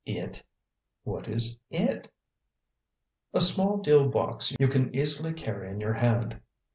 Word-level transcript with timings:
"It? 0.03 0.41
What 1.03 1.27
is 1.27 1.59
'It'?" 1.69 2.09
"A 3.35 3.39
small 3.39 3.77
deal 3.77 4.09
box 4.09 4.55
you 4.59 4.67
can 4.67 4.95
easily 4.95 5.31
carry 5.35 5.69
in 5.69 5.79
your 5.79 5.93
hand. 5.93 6.41